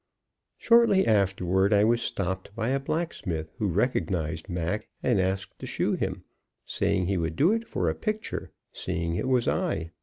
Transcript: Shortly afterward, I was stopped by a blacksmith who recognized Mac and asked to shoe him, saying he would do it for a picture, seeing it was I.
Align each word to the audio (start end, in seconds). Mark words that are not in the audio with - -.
Shortly 0.57 1.05
afterward, 1.05 1.71
I 1.71 1.83
was 1.83 2.01
stopped 2.01 2.55
by 2.55 2.69
a 2.69 2.79
blacksmith 2.79 3.51
who 3.59 3.67
recognized 3.67 4.49
Mac 4.49 4.87
and 5.03 5.21
asked 5.21 5.59
to 5.59 5.67
shoe 5.67 5.93
him, 5.93 6.23
saying 6.65 7.05
he 7.05 7.17
would 7.19 7.35
do 7.35 7.51
it 7.51 7.67
for 7.67 7.87
a 7.87 7.93
picture, 7.93 8.49
seeing 8.73 9.13
it 9.13 9.27
was 9.27 9.47
I. 9.47 9.91